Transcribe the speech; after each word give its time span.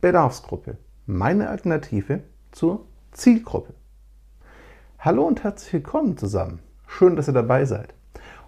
Bedarfsgruppe, 0.00 0.78
meine 1.04 1.50
Alternative 1.50 2.20
zur 2.52 2.86
Zielgruppe. 3.12 3.74
Hallo 4.98 5.26
und 5.26 5.44
herzlich 5.44 5.74
willkommen 5.74 6.16
zusammen. 6.16 6.60
Schön, 6.86 7.16
dass 7.16 7.28
ihr 7.28 7.34
dabei 7.34 7.66
seid. 7.66 7.92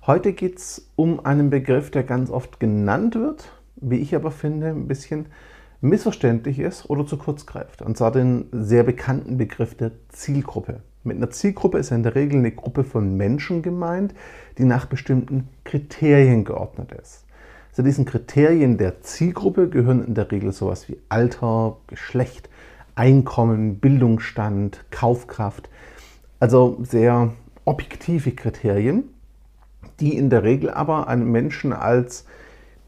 Heute 0.07 0.33
geht 0.33 0.57
es 0.57 0.91
um 0.97 1.27
einen 1.27 1.51
Begriff, 1.51 1.91
der 1.91 2.05
ganz 2.05 2.31
oft 2.31 2.59
genannt 2.59 3.17
wird, 3.17 3.53
wie 3.77 3.99
ich 3.99 4.15
aber 4.15 4.31
finde, 4.31 4.69
ein 4.69 4.89
bisschen 4.89 5.27
missverständlich 5.83 6.59
ist 6.59 6.89
oder 6.89 7.05
zu 7.05 7.19
kurz 7.19 7.45
greift. 7.45 7.83
Und 7.83 7.99
zwar 7.99 8.13
den 8.13 8.47
sehr 8.53 8.83
bekannten 8.83 9.37
Begriff 9.37 9.75
der 9.75 9.93
Zielgruppe. 10.09 10.81
Mit 11.05 11.19
einer 11.19 11.31
Zielgruppe 11.31 11.77
ist 11.77 11.91
in 11.91 12.03
der 12.03 12.15
Regel 12.15 12.39
eine 12.39 12.53
Gruppe 12.53 12.83
von 12.83 13.15
Menschen 13.19 13.61
gemeint, 13.61 14.15
die 14.57 14.65
nach 14.65 14.87
bestimmten 14.87 15.51
Kriterien 15.65 16.45
geordnet 16.45 16.93
ist. 16.93 17.27
Zu 17.73 17.83
diesen 17.83 18.05
Kriterien 18.05 18.77
der 18.77 19.01
Zielgruppe 19.01 19.71
gehören 19.71 20.05
in 20.05 20.13
der 20.13 20.31
Regel 20.31 20.53
sowas 20.53 20.91
wie 20.91 20.99
Alter, 21.09 21.79
Geschlecht, 21.87 22.51
Einkommen, 22.95 23.79
Bildungsstand, 23.79 24.85
Kaufkraft, 24.91 25.71
also 26.39 26.77
sehr 26.83 27.33
objektive 27.65 28.33
Kriterien, 28.33 29.05
die 30.01 30.19
in 30.19 30.29
der 30.29 30.43
Regel 30.43 30.69
aber 30.69 31.09
einen 31.09 31.33
Menschen 31.33 31.73
als 31.73 32.27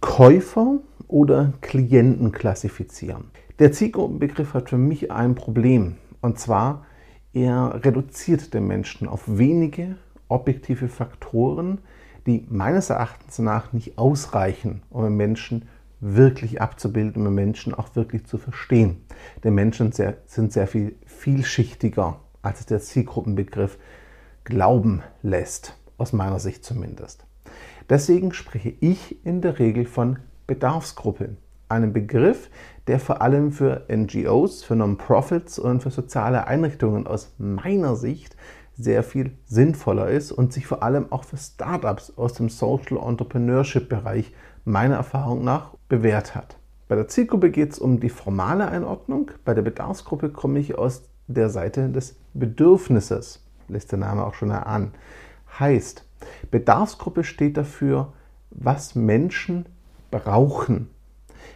Käufer 0.03 0.81
oder 1.09 1.55
Klienten 1.63 2.31
klassifizieren. 2.31 3.31
Der 3.59 3.73
Zielgruppenbegriff 3.73 4.53
hat 4.53 4.69
für 4.69 4.77
mich 4.77 5.11
ein 5.11 5.35
Problem 5.35 5.97
und 6.21 6.39
zwar 6.39 6.85
er 7.33 7.81
reduziert 7.83 8.53
den 8.53 8.67
Menschen 8.67 9.09
auf 9.09 9.23
wenige 9.27 9.97
objektive 10.29 10.89
Faktoren, 10.89 11.79
die 12.27 12.47
meines 12.49 12.91
Erachtens 12.91 13.39
nach 13.39 13.73
nicht 13.73 13.99
ausreichen, 13.99 14.83
um 14.91 15.05
den 15.05 15.17
Menschen 15.17 15.69
wirklich 16.01 16.61
abzubilden, 16.61 17.23
um 17.23 17.25
den 17.25 17.35
Menschen 17.35 17.75
auch 17.75 17.95
wirklich 17.97 18.27
zu 18.27 18.39
verstehen. 18.39 19.05
Denn 19.43 19.55
Menschen 19.55 19.93
sind 19.93 20.53
sehr 20.53 20.67
viel 20.67 20.97
vielschichtiger 21.07 22.21
als 22.45 22.61
es 22.61 22.67
der 22.67 22.81
Zielgruppenbegriff 22.81 23.79
glauben 24.45 25.03
lässt, 25.23 25.77
aus 25.99 26.13
meiner 26.13 26.39
Sicht 26.39 26.65
zumindest. 26.65 27.25
Deswegen 27.89 28.33
spreche 28.33 28.75
ich 28.81 29.25
in 29.25 29.41
der 29.41 29.59
Regel 29.59 29.87
von 29.87 30.19
Bedarfsgruppe, 30.47 31.37
einem 31.69 31.93
Begriff, 31.93 32.51
der 32.87 33.01
vor 33.01 33.23
allem 33.23 33.53
für 33.53 33.87
NGOs, 33.91 34.63
für 34.63 34.77
Non-Profits 34.77 35.59
und 35.59 35.83
für 35.83 35.91
soziale 35.91 36.47
Einrichtungen 36.47 37.07
aus 37.07 37.35
meiner 37.39 37.97
Sicht 37.97 38.37
sehr 38.77 39.03
viel 39.03 39.33
sinnvoller 39.47 40.09
ist 40.09 40.33
und 40.33 40.53
sich 40.53 40.67
vor 40.67 40.83
allem 40.83 41.13
auch 41.13 41.25
für 41.25 41.37
Startups 41.37 42.13
aus 42.17 42.35
dem 42.35 42.49
Social 42.49 42.99
Entrepreneurship 42.99 43.89
Bereich 43.89 44.33
meiner 44.65 44.97
Erfahrung 44.97 45.45
nach 45.45 45.75
bewährt 45.89 46.35
hat. 46.35 46.57
Bei 46.89 46.97
der 46.97 47.09
Zielgruppe 47.09 47.51
geht 47.51 47.73
es 47.73 47.79
um 47.79 48.01
die 48.01 48.11
formale 48.11 48.69
Einordnung, 48.69 49.31
bei 49.45 49.55
der 49.55 49.63
Bedarfsgruppe 49.63 50.31
komme 50.31 50.59
ich 50.59 50.77
aus 50.77 51.03
der 51.27 51.49
Seite 51.49 51.89
des 51.89 52.17
Bedürfnisses, 52.35 53.43
lässt 53.69 53.93
der 53.93 53.99
Name 53.99 54.25
auch 54.25 54.35
schon 54.35 54.51
erahnen. 54.51 54.93
Heißt, 55.59 56.05
Bedarfsgruppe 56.51 57.25
steht 57.25 57.57
dafür, 57.57 58.13
was 58.51 58.95
Menschen 58.95 59.67
brauchen. 60.11 60.91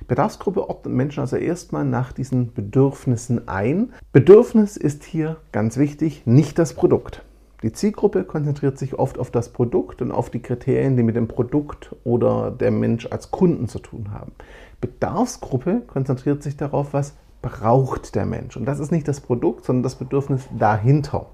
Bedarfsgruppe 0.07 0.69
ordnet 0.69 0.95
Menschen 0.95 1.21
also 1.21 1.37
erstmal 1.37 1.85
nach 1.85 2.13
diesen 2.13 2.53
Bedürfnissen 2.53 3.49
ein. 3.49 3.93
Bedürfnis 4.13 4.77
ist 4.77 5.05
hier 5.05 5.37
ganz 5.53 5.77
wichtig, 5.77 6.23
nicht 6.27 6.59
das 6.59 6.75
Produkt. 6.75 7.23
Die 7.63 7.73
Zielgruppe 7.73 8.23
konzentriert 8.23 8.79
sich 8.79 8.99
oft 8.99 9.19
auf 9.19 9.33
das 9.33 9.49
Produkt 9.49 10.01
und 10.01 10.13
auf 10.13 10.31
die 10.31 10.41
Kriterien, 10.41 10.97
die 10.97 11.03
mit 11.03 11.17
dem 11.17 11.27
Produkt 11.27 11.95
oder 12.05 12.53
der 12.53 12.71
Mensch 12.71 13.09
als 13.11 13.33
Kunden 13.33 13.67
zu 13.67 13.81
tun 13.81 14.13
haben. 14.13 14.33
Bedarfsgruppe 14.81 15.83
konzentriert 15.89 16.43
sich 16.43 16.57
darauf, 16.57 16.93
was 16.93 17.15
braucht 17.43 18.15
der 18.15 18.27
Mensch. 18.27 18.57
Und 18.57 18.65
das 18.65 18.79
ist 18.79 18.93
nicht 18.93 19.09
das 19.09 19.21
Produkt, 19.21 19.65
sondern 19.65 19.83
das 19.83 19.97
Bedürfnis 19.97 20.49
dahinter. 20.57 21.27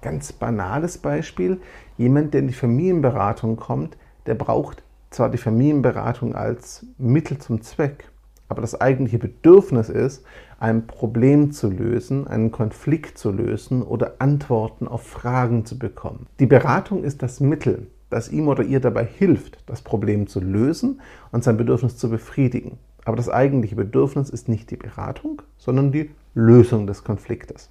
Ganz 0.00 0.32
banales 0.32 0.96
Beispiel, 0.96 1.60
jemand, 1.98 2.32
der 2.32 2.40
in 2.40 2.46
die 2.46 2.54
Familienberatung 2.54 3.56
kommt, 3.56 3.98
der 4.24 4.34
braucht 4.34 4.82
zwar 5.10 5.28
die 5.28 5.38
Familienberatung 5.38 6.34
als 6.34 6.86
Mittel 6.98 7.38
zum 7.38 7.62
Zweck, 7.62 8.08
aber 8.48 8.60
das 8.60 8.80
eigentliche 8.80 9.18
Bedürfnis 9.18 9.88
ist, 9.88 10.24
ein 10.58 10.86
Problem 10.86 11.52
zu 11.52 11.70
lösen, 11.70 12.26
einen 12.26 12.50
Konflikt 12.50 13.16
zu 13.16 13.30
lösen 13.30 13.82
oder 13.82 14.16
Antworten 14.18 14.88
auf 14.88 15.02
Fragen 15.02 15.64
zu 15.64 15.78
bekommen. 15.78 16.26
Die 16.38 16.46
Beratung 16.46 17.04
ist 17.04 17.22
das 17.22 17.40
Mittel, 17.40 17.86
das 18.10 18.28
ihm 18.28 18.48
oder 18.48 18.64
ihr 18.64 18.80
dabei 18.80 19.04
hilft, 19.04 19.62
das 19.66 19.82
Problem 19.82 20.26
zu 20.26 20.40
lösen 20.40 21.00
und 21.32 21.44
sein 21.44 21.56
Bedürfnis 21.56 21.96
zu 21.96 22.10
befriedigen. 22.10 22.78
Aber 23.04 23.16
das 23.16 23.28
eigentliche 23.28 23.76
Bedürfnis 23.76 24.30
ist 24.30 24.48
nicht 24.48 24.70
die 24.70 24.76
Beratung, 24.76 25.42
sondern 25.56 25.92
die 25.92 26.10
Lösung 26.34 26.86
des 26.86 27.04
Konfliktes. 27.04 27.70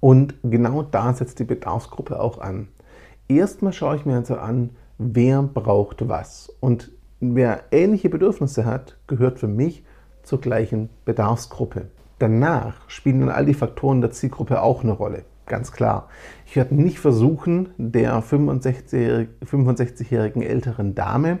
Und 0.00 0.34
genau 0.42 0.82
da 0.82 1.14
setzt 1.14 1.38
die 1.38 1.44
Bedarfsgruppe 1.44 2.20
auch 2.20 2.38
an. 2.38 2.68
Erstmal 3.28 3.72
schaue 3.72 3.96
ich 3.96 4.04
mir 4.04 4.16
also 4.16 4.36
an, 4.36 4.70
wer 4.98 5.42
braucht 5.42 6.08
was. 6.08 6.52
Und 6.60 6.92
wer 7.20 7.64
ähnliche 7.70 8.08
Bedürfnisse 8.08 8.64
hat, 8.64 8.96
gehört 9.06 9.38
für 9.38 9.48
mich 9.48 9.84
zur 10.22 10.40
gleichen 10.40 10.88
Bedarfsgruppe. 11.04 11.88
Danach 12.18 12.88
spielen 12.88 13.20
dann 13.20 13.28
all 13.28 13.46
die 13.46 13.54
Faktoren 13.54 14.00
der 14.00 14.10
Zielgruppe 14.10 14.62
auch 14.62 14.82
eine 14.82 14.92
Rolle. 14.92 15.24
Ganz 15.46 15.70
klar. 15.70 16.08
Ich 16.44 16.56
werde 16.56 16.74
nicht 16.74 16.98
versuchen, 16.98 17.68
der 17.78 18.20
65-jährigen 18.22 20.42
älteren 20.42 20.94
Dame 20.94 21.38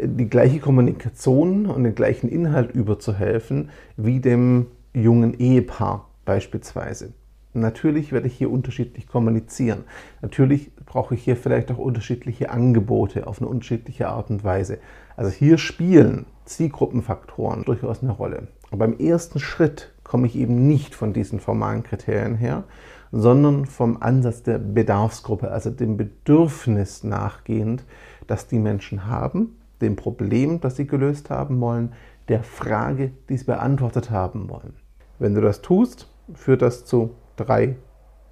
die 0.00 0.28
gleiche 0.28 0.60
Kommunikation 0.60 1.66
und 1.66 1.84
den 1.84 1.94
gleichen 1.94 2.28
Inhalt 2.28 2.72
überzuhelfen 2.72 3.70
wie 3.96 4.20
dem 4.20 4.66
jungen 4.94 5.38
Ehepaar 5.38 6.08
beispielsweise. 6.24 7.12
Natürlich 7.54 8.12
werde 8.12 8.26
ich 8.26 8.36
hier 8.36 8.50
unterschiedlich 8.50 9.06
kommunizieren. 9.06 9.84
Natürlich 10.22 10.70
brauche 10.84 11.14
ich 11.14 11.24
hier 11.24 11.36
vielleicht 11.36 11.70
auch 11.70 11.78
unterschiedliche 11.78 12.50
Angebote 12.50 13.26
auf 13.26 13.40
eine 13.40 13.48
unterschiedliche 13.48 14.08
Art 14.08 14.30
und 14.30 14.44
Weise. 14.44 14.78
Also 15.16 15.30
hier 15.30 15.58
spielen 15.58 16.26
Zielgruppenfaktoren 16.44 17.64
durchaus 17.64 18.02
eine 18.02 18.12
Rolle. 18.12 18.48
Aber 18.70 18.86
beim 18.86 18.98
ersten 18.98 19.38
Schritt 19.38 19.92
komme 20.04 20.26
ich 20.26 20.36
eben 20.36 20.68
nicht 20.68 20.94
von 20.94 21.12
diesen 21.12 21.40
formalen 21.40 21.82
Kriterien 21.82 22.36
her, 22.36 22.64
sondern 23.12 23.64
vom 23.66 24.02
Ansatz 24.02 24.42
der 24.42 24.58
Bedarfsgruppe, 24.58 25.50
also 25.50 25.70
dem 25.70 25.96
Bedürfnis 25.96 27.04
nachgehend, 27.04 27.84
das 28.26 28.46
die 28.46 28.58
Menschen 28.58 29.06
haben 29.06 29.58
dem 29.80 29.96
Problem, 29.96 30.60
das 30.60 30.76
sie 30.76 30.86
gelöst 30.86 31.30
haben 31.30 31.60
wollen, 31.60 31.92
der 32.28 32.42
Frage, 32.42 33.12
die 33.28 33.36
sie 33.36 33.44
beantwortet 33.44 34.10
haben 34.10 34.48
wollen. 34.48 34.74
Wenn 35.18 35.34
du 35.34 35.40
das 35.40 35.62
tust, 35.62 36.08
führt 36.34 36.62
das 36.62 36.84
zu 36.84 37.14
drei 37.38 37.76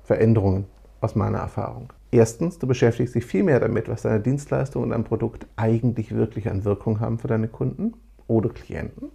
Veränderungen 0.04 0.66
aus 1.00 1.14
meiner 1.14 1.38
Erfahrung. 1.38 1.92
Erstens, 2.10 2.58
du 2.58 2.66
beschäftigst 2.66 3.14
dich 3.14 3.24
viel 3.24 3.42
mehr 3.42 3.60
damit, 3.60 3.88
was 3.88 4.02
deine 4.02 4.20
Dienstleistung 4.20 4.82
und 4.82 4.90
dein 4.90 5.04
Produkt 5.04 5.46
eigentlich 5.56 6.14
wirklich 6.14 6.48
an 6.48 6.64
Wirkung 6.64 7.00
haben 7.00 7.18
für 7.18 7.28
deine 7.28 7.48
Kunden 7.48 7.94
oder 8.26 8.48
Klienten. 8.50 9.10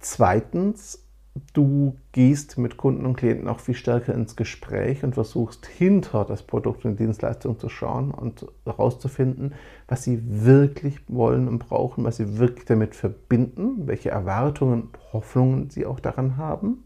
Zweitens, 0.00 1.06
du 1.52 1.96
gehst 2.12 2.58
mit 2.58 2.76
Kunden 2.76 3.06
und 3.06 3.16
Klienten 3.16 3.48
auch 3.48 3.60
viel 3.60 3.74
stärker 3.74 4.14
ins 4.14 4.34
Gespräch 4.34 5.04
und 5.04 5.14
versuchst 5.14 5.66
hinter 5.66 6.24
das 6.24 6.42
Produkt 6.42 6.84
und 6.84 6.98
die 6.98 7.04
Dienstleistung 7.04 7.58
zu 7.58 7.68
schauen 7.68 8.10
und 8.10 8.46
herauszufinden, 8.64 9.54
was 9.86 10.02
sie 10.02 10.20
wirklich 10.44 11.00
wollen 11.08 11.48
und 11.48 11.60
brauchen, 11.60 12.04
was 12.04 12.16
sie 12.16 12.38
wirklich 12.38 12.64
damit 12.64 12.94
verbinden, 12.94 13.86
welche 13.86 14.10
Erwartungen, 14.10 14.88
Hoffnungen 15.12 15.70
sie 15.70 15.86
auch 15.86 16.00
daran 16.00 16.36
haben. 16.36 16.84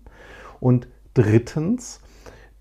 Und 0.61 0.89
drittens, 1.15 2.01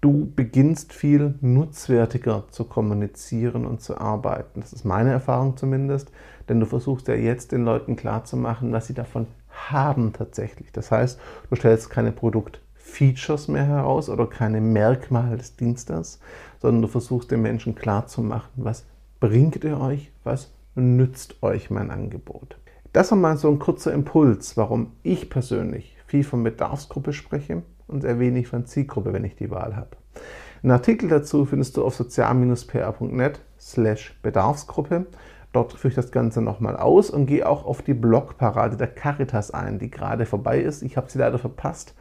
du 0.04 0.30
beginnst 0.36 0.92
viel 0.92 1.36
nutzwertiger 1.40 2.44
zu 2.52 2.66
kommunizieren 2.66 3.66
und 3.66 3.82
zu 3.82 3.98
arbeiten. 3.98 4.60
Das 4.60 4.74
ist 4.74 4.84
meine 4.84 5.12
Erfahrung 5.12 5.56
zumindest, 5.56 6.12
denn 6.50 6.60
du 6.60 6.66
versuchst 6.66 7.08
ja 7.08 7.16
jetzt 7.16 7.54
den 7.54 7.64
Leuten 7.64 7.96
klarzumachen, 7.96 8.74
was 8.74 8.88
sie 8.88 8.94
davon 8.94 9.28
haben 9.50 10.12
tatsächlich. 10.12 10.74
Das 10.74 10.92
heißt, 10.92 11.20
du 11.50 11.56
stellst 11.56 11.90
keine 11.90 12.12
Produktfeatures 12.12 13.48
mehr 13.48 13.66
heraus 13.66 14.10
oder 14.10 14.28
keine 14.28 14.60
Merkmale 14.60 15.38
des 15.38 15.56
Dienstes, 15.56 16.20
sondern 16.62 16.82
du 16.82 16.90
versuchst 16.90 17.32
den 17.32 17.42
Menschen 17.42 17.74
klarzumachen, 17.74 18.52
was 18.58 18.86
bringt 19.22 19.64
ihr 19.64 19.80
euch, 19.80 20.12
was 20.26 20.52
nützt 20.76 21.42
euch 21.42 21.70
mein 21.70 21.92
Angebot. 21.92 22.58
Das 22.92 23.12
war 23.12 23.18
mal 23.18 23.38
so 23.38 23.50
ein 23.50 23.58
kurzer 23.58 23.94
Impuls, 23.94 24.58
warum 24.58 24.92
ich 25.02 25.30
persönlich 25.30 25.93
viel 26.14 26.24
von 26.24 26.44
Bedarfsgruppe 26.44 27.12
spreche 27.12 27.64
und 27.88 28.02
sehr 28.02 28.20
wenig 28.20 28.48
von 28.48 28.68
Zielgruppe, 28.68 29.14
wenn 29.14 29.24
ich 29.24 29.36
die 29.36 29.50
Wahl 29.50 29.76
habe. 29.76 29.98
Einen 30.62 30.72
Artikel 30.72 31.10
dazu 31.10 31.44
findest 31.46 31.76
du 31.76 31.84
auf 31.84 31.96
sozial-pr.net 31.96 33.42
slash 33.60 34.16
Bedarfsgruppe 34.22 35.08
Dort 35.54 35.74
führe 35.74 35.90
ich 35.90 35.96
das 35.96 36.12
Ganze 36.12 36.42
nochmal 36.42 36.76
aus 36.76 37.12
und 37.12 37.28
gehe 37.28 37.48
auch 37.48 37.66
auf 37.66 37.82
die 37.84 37.94
Blogparade 37.96 38.78
der 38.78 38.88
Caritas 38.88 39.52
ein, 39.52 39.78
die 39.78 39.90
gerade 39.90 40.26
vorbei 40.26 40.60
ist. 40.60 40.84
Ich 40.84 40.98
habe 40.98 41.10
sie 41.12 41.20
leider 41.20 41.38
verpasst. 41.38 41.96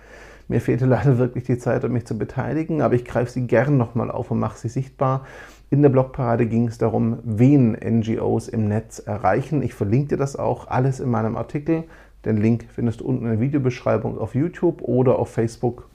Mir 0.48 0.60
fehlte 0.60 0.86
leider 0.86 1.16
wirklich 1.18 1.44
die 1.44 1.58
Zeit, 1.58 1.84
um 1.84 1.92
mich 1.92 2.06
zu 2.06 2.16
beteiligen, 2.18 2.82
aber 2.82 2.94
ich 2.94 3.04
greife 3.04 3.30
sie 3.30 3.46
gern 3.46 3.76
nochmal 3.76 4.10
auf 4.10 4.30
und 4.30 4.38
mache 4.38 4.58
sie 4.58 4.68
sichtbar. 4.68 5.26
In 5.68 5.82
der 5.82 5.90
Blogparade 5.90 6.46
ging 6.46 6.68
es 6.68 6.78
darum, 6.78 7.18
wen 7.24 7.72
NGOs 7.72 8.48
im 8.48 8.68
Netz 8.68 8.98
erreichen. 8.98 9.62
Ich 9.62 9.74
verlinke 9.74 10.08
dir 10.08 10.18
das 10.18 10.36
auch 10.36 10.68
alles 10.68 11.00
in 11.00 11.10
meinem 11.10 11.36
Artikel. 11.36 11.84
Den 12.24 12.36
Link 12.36 12.66
findest 12.72 13.00
du 13.00 13.04
unten 13.04 13.24
in 13.24 13.30
der 13.30 13.40
Videobeschreibung 13.40 14.18
auf 14.18 14.34
YouTube 14.34 14.82
oder 14.82 15.18
auf 15.18 15.30
Facebook 15.30 15.88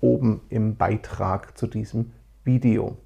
oben 0.00 0.40
im 0.48 0.76
Beitrag 0.76 1.56
zu 1.56 1.66
diesem 1.66 2.12
Video. 2.44 2.96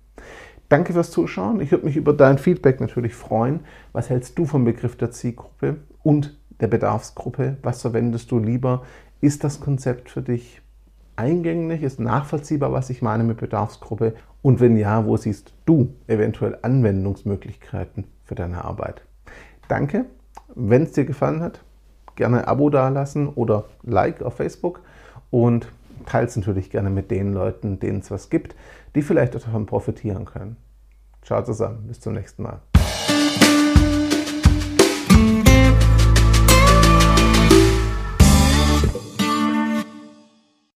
Danke 0.69 0.95
fürs 0.95 1.11
Zuschauen. 1.11 1.61
Ich 1.61 1.71
würde 1.71 1.85
mich 1.85 1.97
über 1.97 2.15
dein 2.15 2.39
Feedback 2.39 2.81
natürlich 2.81 3.15
freuen. 3.15 3.61
Was 3.93 4.09
hältst 4.09 4.39
du 4.39 4.47
vom 4.47 4.65
Begriff 4.65 4.97
der 4.97 5.11
Zielgruppe 5.11 5.77
und 6.03 6.39
der 6.61 6.69
Bedarfsgruppe? 6.69 7.59
Was 7.63 7.83
verwendest 7.83 8.31
du 8.31 8.39
lieber? 8.39 8.83
Ist 9.21 9.45
das 9.45 9.61
Konzept 9.61 10.09
für 10.09 10.23
dich 10.23 10.63
eingängig? 11.17 11.83
Ist 11.83 12.01
nachvollziehbar, 12.01 12.73
was 12.73 12.89
ich 12.89 13.03
meine 13.03 13.25
mit 13.25 13.37
Bedarfsgruppe? 13.37 14.15
Und 14.41 14.61
wenn 14.61 14.77
ja, 14.77 15.05
wo 15.05 15.17
siehst 15.19 15.53
du 15.67 15.95
eventuell 16.07 16.59
Anwendungsmöglichkeiten 16.63 18.05
für 18.25 18.35
deine 18.35 18.65
Arbeit? 18.65 19.03
Danke. 19.69 20.07
Wenn 20.55 20.85
es 20.85 20.93
dir 20.93 21.05
gefallen 21.05 21.43
hat, 21.43 21.63
gerne 22.17 22.39
ein 22.39 22.45
Abo 22.45 22.71
dalassen 22.71 23.29
oder 23.29 23.65
Like 23.83 24.23
auf 24.23 24.37
Facebook 24.37 24.81
und 25.31 25.69
teile 26.07 26.27
es 26.27 26.37
natürlich 26.37 26.71
gerne 26.71 26.91
mit 26.91 27.11
den 27.11 27.33
Leuten, 27.33 27.79
denen 27.79 28.01
es 28.01 28.11
was 28.11 28.31
gibt, 28.31 28.55
die 28.95 29.03
vielleicht 29.03 29.35
davon 29.35 29.67
profitieren 29.67 30.25
können. 30.25 30.57
Ciao 31.23 31.43
zusammen, 31.43 31.87
bis 31.87 32.01
zum 32.01 32.15
nächsten 32.15 32.43
Mal. 32.43 32.61